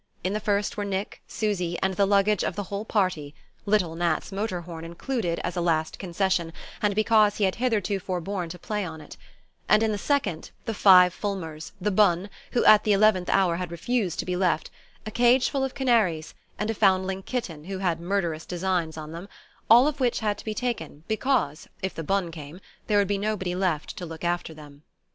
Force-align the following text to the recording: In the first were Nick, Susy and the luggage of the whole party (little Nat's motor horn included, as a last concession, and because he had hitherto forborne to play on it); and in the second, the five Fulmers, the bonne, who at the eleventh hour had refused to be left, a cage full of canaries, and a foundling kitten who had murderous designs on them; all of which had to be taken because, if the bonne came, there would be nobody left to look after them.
In 0.23 0.33
the 0.33 0.39
first 0.39 0.77
were 0.77 0.83
Nick, 0.83 1.21
Susy 1.27 1.77
and 1.83 1.93
the 1.93 2.07
luggage 2.07 2.43
of 2.43 2.55
the 2.55 2.63
whole 2.63 2.85
party 2.85 3.35
(little 3.67 3.93
Nat's 3.93 4.31
motor 4.31 4.61
horn 4.61 4.83
included, 4.83 5.39
as 5.43 5.55
a 5.55 5.61
last 5.61 5.99
concession, 5.99 6.53
and 6.81 6.95
because 6.95 7.35
he 7.37 7.43
had 7.43 7.53
hitherto 7.57 7.99
forborne 7.99 8.49
to 8.49 8.57
play 8.57 8.83
on 8.83 8.99
it); 8.99 9.15
and 9.69 9.83
in 9.83 9.91
the 9.91 9.99
second, 9.99 10.49
the 10.65 10.73
five 10.73 11.13
Fulmers, 11.13 11.73
the 11.79 11.91
bonne, 11.91 12.31
who 12.53 12.65
at 12.65 12.83
the 12.83 12.93
eleventh 12.93 13.29
hour 13.29 13.57
had 13.57 13.69
refused 13.71 14.17
to 14.17 14.25
be 14.25 14.35
left, 14.35 14.71
a 15.05 15.11
cage 15.11 15.51
full 15.51 15.63
of 15.63 15.75
canaries, 15.75 16.33
and 16.57 16.71
a 16.71 16.73
foundling 16.73 17.21
kitten 17.21 17.65
who 17.65 17.77
had 17.77 18.01
murderous 18.01 18.47
designs 18.47 18.97
on 18.97 19.11
them; 19.11 19.29
all 19.69 19.87
of 19.87 19.99
which 19.99 20.21
had 20.21 20.35
to 20.39 20.45
be 20.45 20.55
taken 20.55 21.03
because, 21.07 21.67
if 21.83 21.93
the 21.93 22.03
bonne 22.03 22.31
came, 22.31 22.59
there 22.87 22.97
would 22.97 23.07
be 23.07 23.19
nobody 23.19 23.53
left 23.53 23.95
to 23.97 24.07
look 24.07 24.23
after 24.23 24.51
them. 24.51 24.81